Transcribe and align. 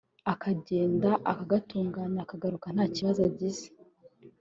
akagenda 0.33 1.09
akagatunganya 1.31 2.19
akagaruka 2.23 2.67
nta 2.75 2.85
kibazo 2.95 3.19
agize 3.29 3.67